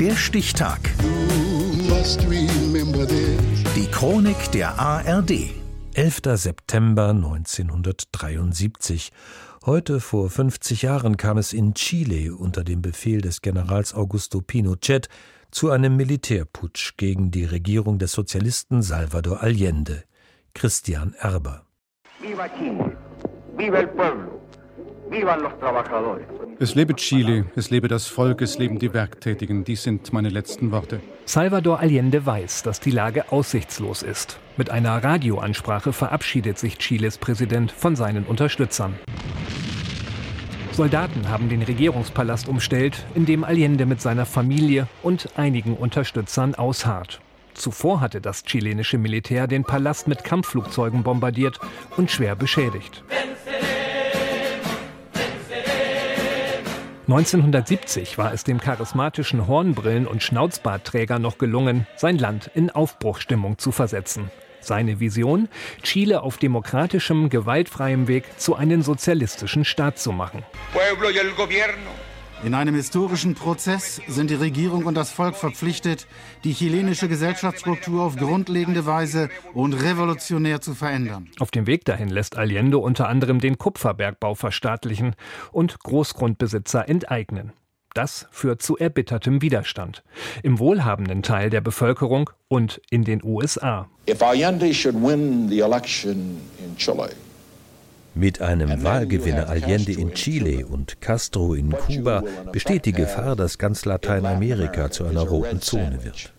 Der 0.00 0.14
Stichtag. 0.14 0.78
Die 3.74 3.86
Chronik 3.90 4.52
der 4.52 4.78
ARD. 4.78 5.32
11. 5.94 6.20
September 6.34 7.08
1973. 7.08 9.10
Heute 9.66 9.98
vor 9.98 10.30
50 10.30 10.82
Jahren 10.82 11.16
kam 11.16 11.36
es 11.36 11.52
in 11.52 11.74
Chile 11.74 12.36
unter 12.36 12.62
dem 12.62 12.80
Befehl 12.80 13.20
des 13.20 13.42
Generals 13.42 13.92
Augusto 13.92 14.40
Pinochet 14.40 15.08
zu 15.50 15.72
einem 15.72 15.96
Militärputsch 15.96 16.96
gegen 16.96 17.32
die 17.32 17.44
Regierung 17.44 17.98
des 17.98 18.12
Sozialisten 18.12 18.82
Salvador 18.82 19.42
Allende. 19.42 20.04
Christian 20.54 21.12
Erber. 21.18 21.66
Viva 22.20 22.48
Chile! 22.48 22.96
Viva 23.56 23.78
el 23.78 23.88
pueblo! 23.88 24.37
Es 26.60 26.74
lebe 26.74 26.94
Chile, 26.94 27.46
es 27.56 27.70
lebe 27.70 27.88
das 27.88 28.06
Volk, 28.06 28.42
es 28.42 28.58
leben 28.58 28.78
die 28.78 28.92
Werktätigen. 28.92 29.64
Dies 29.64 29.82
sind 29.82 30.12
meine 30.12 30.28
letzten 30.28 30.70
Worte. 30.70 31.00
Salvador 31.24 31.80
Allende 31.80 32.24
weiß, 32.26 32.62
dass 32.62 32.80
die 32.80 32.90
Lage 32.90 33.32
aussichtslos 33.32 34.02
ist. 34.02 34.38
Mit 34.56 34.70
einer 34.70 35.02
Radioansprache 35.02 35.92
verabschiedet 35.92 36.58
sich 36.58 36.78
Chiles 36.78 37.18
Präsident 37.18 37.72
von 37.72 37.96
seinen 37.96 38.24
Unterstützern. 38.24 38.94
Soldaten 40.72 41.28
haben 41.28 41.48
den 41.48 41.62
Regierungspalast 41.62 42.48
umstellt, 42.48 43.04
in 43.14 43.26
dem 43.26 43.44
Allende 43.44 43.84
mit 43.84 44.00
seiner 44.00 44.26
Familie 44.26 44.86
und 45.02 45.30
einigen 45.36 45.74
Unterstützern 45.74 46.54
ausharrt. 46.54 47.20
Zuvor 47.54 48.00
hatte 48.00 48.20
das 48.20 48.44
chilenische 48.44 48.98
Militär 48.98 49.48
den 49.48 49.64
Palast 49.64 50.06
mit 50.06 50.22
Kampfflugzeugen 50.22 51.02
bombardiert 51.02 51.58
und 51.96 52.10
schwer 52.10 52.36
beschädigt. 52.36 53.02
1970 57.08 58.18
war 58.18 58.34
es 58.34 58.44
dem 58.44 58.60
charismatischen 58.60 59.48
Hornbrillen- 59.48 60.06
und 60.06 60.22
Schnauzbartträger 60.22 61.18
noch 61.18 61.38
gelungen, 61.38 61.86
sein 61.96 62.18
Land 62.18 62.50
in 62.54 62.68
Aufbruchstimmung 62.68 63.56
zu 63.56 63.72
versetzen. 63.72 64.30
Seine 64.60 65.00
Vision, 65.00 65.48
Chile 65.82 66.20
auf 66.20 66.36
demokratischem, 66.36 67.30
gewaltfreiem 67.30 68.08
Weg 68.08 68.24
zu 68.38 68.56
einem 68.56 68.82
sozialistischen 68.82 69.64
Staat 69.64 69.98
zu 69.98 70.12
machen. 70.12 70.44
Pueblo 70.74 71.08
y 71.08 71.16
el 71.16 71.30
gobierno 71.30 72.07
in 72.44 72.54
einem 72.54 72.74
historischen 72.74 73.34
Prozess 73.34 74.00
sind 74.06 74.30
die 74.30 74.36
Regierung 74.36 74.84
und 74.84 74.94
das 74.94 75.10
Volk 75.10 75.34
verpflichtet, 75.34 76.06
die 76.44 76.52
chilenische 76.52 77.08
Gesellschaftsstruktur 77.08 78.02
auf 78.02 78.16
grundlegende 78.16 78.86
Weise 78.86 79.28
und 79.54 79.74
revolutionär 79.74 80.60
zu 80.60 80.74
verändern. 80.74 81.28
Auf 81.40 81.50
dem 81.50 81.66
Weg 81.66 81.84
dahin 81.84 82.08
lässt 82.08 82.36
Allende 82.38 82.78
unter 82.78 83.08
anderem 83.08 83.40
den 83.40 83.58
Kupferbergbau 83.58 84.34
verstaatlichen 84.34 85.16
und 85.50 85.80
Großgrundbesitzer 85.80 86.88
enteignen. 86.88 87.52
Das 87.94 88.28
führt 88.30 88.62
zu 88.62 88.76
erbittertem 88.76 89.42
Widerstand 89.42 90.04
im 90.42 90.58
wohlhabenden 90.60 91.22
Teil 91.22 91.50
der 91.50 91.60
Bevölkerung 91.60 92.30
und 92.46 92.80
in 92.90 93.02
den 93.02 93.24
USA. 93.24 93.88
If 94.08 94.22
Allende 94.22 94.72
should 94.72 94.94
win 94.94 95.48
the 95.48 95.60
election 95.60 96.38
in 96.64 96.76
Chile, 96.76 97.10
mit 98.18 98.42
einem 98.42 98.82
Wahlgewinner 98.82 99.48
Allende 99.48 99.92
in 99.92 100.12
Chile 100.12 100.66
und 100.66 101.00
Castro 101.00 101.54
in 101.54 101.70
Kuba 101.70 102.22
besteht 102.52 102.84
die 102.84 102.92
Gefahr, 102.92 103.36
dass 103.36 103.58
ganz 103.58 103.84
Lateinamerika 103.84 104.90
zu 104.90 105.04
einer 105.04 105.22
roten 105.22 105.60
Zone 105.60 106.04
wird. 106.04 106.32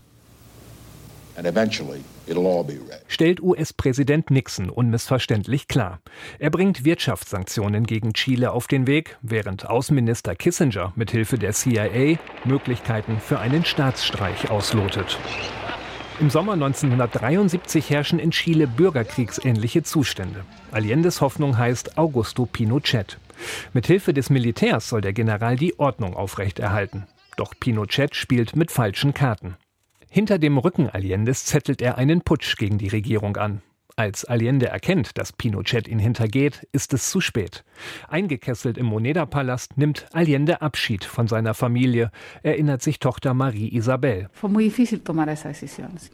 Stellt 3.08 3.42
US-Präsident 3.42 4.30
Nixon 4.30 4.68
unmissverständlich 4.68 5.68
klar. 5.68 6.00
Er 6.38 6.50
bringt 6.50 6.84
Wirtschaftssanktionen 6.84 7.86
gegen 7.86 8.12
Chile 8.12 8.52
auf 8.52 8.66
den 8.66 8.86
Weg, 8.86 9.16
während 9.22 9.68
Außenminister 9.68 10.34
Kissinger 10.34 10.92
mithilfe 10.96 11.38
der 11.38 11.52
CIA 11.52 12.18
Möglichkeiten 12.44 13.18
für 13.20 13.38
einen 13.38 13.64
Staatsstreich 13.64 14.50
auslotet. 14.50 15.18
Im 16.20 16.28
Sommer 16.28 16.52
1973 16.52 17.88
herrschen 17.88 18.18
in 18.18 18.30
Chile 18.30 18.66
bürgerkriegsähnliche 18.66 19.82
Zustände. 19.82 20.44
Allendes 20.70 21.22
Hoffnung 21.22 21.56
heißt 21.56 21.96
Augusto 21.96 22.44
Pinochet. 22.44 23.18
Mithilfe 23.72 24.12
des 24.12 24.28
Militärs 24.28 24.90
soll 24.90 25.00
der 25.00 25.14
General 25.14 25.56
die 25.56 25.78
Ordnung 25.78 26.14
aufrechterhalten. 26.14 27.06
Doch 27.38 27.54
Pinochet 27.58 28.14
spielt 28.14 28.54
mit 28.54 28.70
falschen 28.70 29.14
Karten. 29.14 29.56
Hinter 30.10 30.38
dem 30.38 30.58
Rücken 30.58 30.90
Allendes 30.90 31.46
zettelt 31.46 31.80
er 31.80 31.96
einen 31.96 32.20
Putsch 32.20 32.58
gegen 32.58 32.76
die 32.76 32.88
Regierung 32.88 33.38
an. 33.38 33.62
Als 33.96 34.24
Allende 34.24 34.66
erkennt, 34.66 35.18
dass 35.18 35.32
Pinochet 35.32 35.88
ihn 35.88 35.98
hintergeht, 35.98 36.66
ist 36.72 36.94
es 36.94 37.10
zu 37.10 37.20
spät. 37.20 37.64
Eingekesselt 38.08 38.78
im 38.78 38.86
Moneda-Palast 38.86 39.76
nimmt 39.78 40.06
Allende 40.12 40.62
Abschied 40.62 41.04
von 41.04 41.28
seiner 41.28 41.54
Familie, 41.54 42.10
erinnert 42.42 42.82
sich 42.82 42.98
Tochter 42.98 43.34
Marie 43.34 43.74
Isabel. 43.74 44.28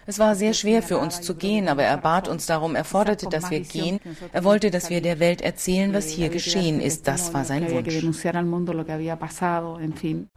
Es 0.07 0.19
war 0.19 0.35
sehr 0.35 0.55
schwer 0.55 0.83
für 0.83 0.99
uns 0.99 1.21
zu 1.21 1.35
gehen, 1.35 1.69
aber 1.69 1.83
er 1.83 1.99
bat 1.99 2.29
uns 2.29 2.47
darum, 2.47 2.75
er 2.75 2.85
forderte, 2.85 3.29
dass 3.29 3.51
wir 3.51 3.61
gehen. 3.61 4.01
Er 4.33 4.45
wollte, 4.45 4.71
dass 4.71 4.91
wir 4.91 5.01
der 5.01 5.21
Welt 5.21 5.41
erzählen, 5.41 5.93
was 5.93 6.09
hier 6.09 6.29
geschehen 6.29 6.81
ist. 6.81 7.09
Das 7.09 7.35
war 7.35 7.45
sein 7.45 7.71
Wunsch. 7.71 7.95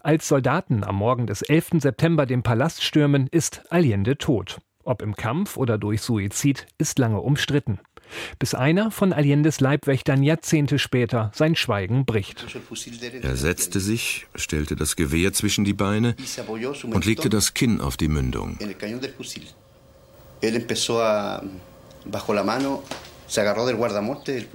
Als 0.02 0.28
Soldaten 0.28 0.84
am 0.84 0.96
Morgen 0.96 1.28
des 1.28 1.42
11. 1.42 1.70
September 1.80 2.26
den 2.26 2.44
Palast 2.44 2.84
stürmen, 2.84 3.28
ist 3.32 3.64
Allende 3.70 4.18
tot. 4.18 4.60
Ob 4.90 5.04
im 5.04 5.16
Kampf 5.16 5.56
oder 5.56 5.78
durch 5.78 6.02
Suizid, 6.02 6.66
ist 6.80 6.98
lange 6.98 7.22
umstritten. 7.22 7.78
Bis 8.40 8.56
einer 8.56 8.90
von 8.90 9.14
Allendes 9.14 9.60
Leibwächtern 9.60 10.24
Jahrzehnte 10.24 10.80
später 10.80 11.32
sein 11.36 11.56
Schweigen 11.56 12.06
bricht. 12.06 12.44
Er 13.22 13.36
setzte 13.36 13.80
sich, 13.80 14.26
stellte 14.34 14.76
das 14.76 14.96
Gewehr 14.96 15.32
zwischen 15.32 15.64
die 15.64 15.76
Beine 15.76 16.16
und 16.92 17.06
legte 17.06 17.30
das 17.30 17.54
Kinn 17.54 17.82
auf 17.82 17.98
die 17.98 18.08
Mündung. 18.08 18.58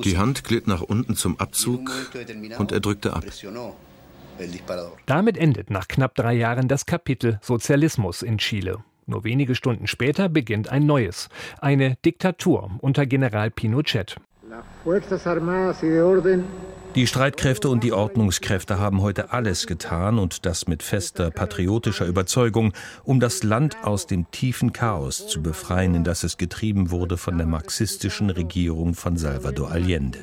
Die 0.04 0.18
Hand 0.18 0.44
glitt 0.44 0.66
nach 0.66 0.82
unten 0.82 1.14
zum 1.14 1.38
Abzug 1.38 1.92
und 2.58 2.72
er 2.72 2.80
drückte 2.80 3.12
ab. 3.12 3.24
Damit 5.06 5.38
endet 5.38 5.70
nach 5.70 5.86
knapp 5.86 6.16
drei 6.16 6.34
Jahren 6.34 6.66
das 6.66 6.86
Kapitel 6.86 7.38
Sozialismus 7.40 8.22
in 8.22 8.38
Chile. 8.38 8.82
Nur 9.06 9.24
wenige 9.24 9.54
Stunden 9.54 9.86
später 9.86 10.28
beginnt 10.28 10.68
ein 10.70 10.86
neues, 10.86 11.28
eine 11.60 11.96
Diktatur 12.04 12.70
unter 12.80 13.06
General 13.06 13.50
Pinochet. 13.50 14.16
Die 16.94 17.08
Streitkräfte 17.08 17.68
und 17.68 17.82
die 17.82 17.92
Ordnungskräfte 17.92 18.78
haben 18.78 19.02
heute 19.02 19.32
alles 19.32 19.66
getan 19.66 20.18
und 20.20 20.46
das 20.46 20.68
mit 20.68 20.84
fester 20.84 21.30
patriotischer 21.32 22.06
Überzeugung, 22.06 22.72
um 23.02 23.18
das 23.18 23.42
Land 23.42 23.76
aus 23.82 24.06
dem 24.06 24.30
tiefen 24.30 24.72
Chaos 24.72 25.26
zu 25.26 25.42
befreien, 25.42 25.96
in 25.96 26.04
das 26.04 26.22
es 26.22 26.36
getrieben 26.36 26.92
wurde 26.92 27.16
von 27.16 27.36
der 27.36 27.48
marxistischen 27.48 28.30
Regierung 28.30 28.94
von 28.94 29.16
Salvador 29.16 29.72
Allende. 29.72 30.20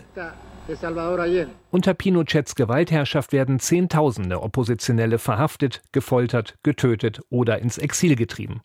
Unter 1.72 1.94
Pinochets 1.94 2.56
Gewaltherrschaft 2.56 3.32
werden 3.32 3.60
Zehntausende 3.60 4.42
Oppositionelle 4.42 5.20
verhaftet, 5.20 5.82
gefoltert, 5.92 6.56
getötet 6.64 7.22
oder 7.30 7.60
ins 7.60 7.78
Exil 7.78 8.16
getrieben. 8.16 8.62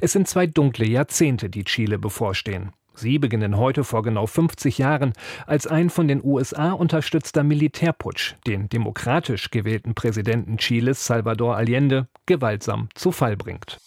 Es 0.00 0.12
sind 0.12 0.28
zwei 0.28 0.46
dunkle 0.46 0.86
Jahrzehnte, 0.86 1.50
die 1.50 1.64
Chile 1.64 1.98
bevorstehen. 1.98 2.72
Sie 2.94 3.18
beginnen 3.20 3.56
heute 3.56 3.84
vor 3.84 4.02
genau 4.02 4.26
50 4.26 4.78
Jahren, 4.78 5.12
als 5.46 5.68
ein 5.68 5.88
von 5.88 6.08
den 6.08 6.20
USA 6.24 6.72
unterstützter 6.72 7.44
Militärputsch 7.44 8.34
den 8.46 8.68
demokratisch 8.68 9.52
gewählten 9.52 9.94
Präsidenten 9.94 10.56
Chiles 10.56 11.06
Salvador 11.06 11.56
Allende 11.56 12.08
gewaltsam 12.26 12.88
zu 12.94 13.12
Fall 13.12 13.36
bringt. 13.36 13.78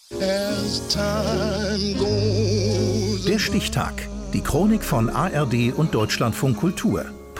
Der 3.28 3.38
Stichtag. 3.38 4.08
Die 4.32 4.40
Chronik 4.40 4.82
von 4.82 5.10
ARD 5.10 5.74
und 5.76 5.94
Deutschlandfunk 5.94 6.56
Kultur. 6.56 7.04